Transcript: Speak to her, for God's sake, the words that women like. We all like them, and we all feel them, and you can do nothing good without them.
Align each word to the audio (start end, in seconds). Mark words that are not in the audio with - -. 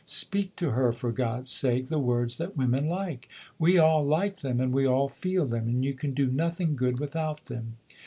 Speak 0.07 0.55
to 0.55 0.71
her, 0.71 0.91
for 0.91 1.11
God's 1.11 1.51
sake, 1.51 1.87
the 1.89 1.99
words 1.99 2.37
that 2.39 2.57
women 2.57 2.87
like. 2.89 3.29
We 3.59 3.77
all 3.77 4.03
like 4.03 4.37
them, 4.37 4.59
and 4.59 4.73
we 4.73 4.87
all 4.87 5.07
feel 5.07 5.45
them, 5.45 5.67
and 5.67 5.85
you 5.85 5.93
can 5.93 6.15
do 6.15 6.25
nothing 6.31 6.75
good 6.75 6.99
without 6.99 7.45
them. 7.45 7.77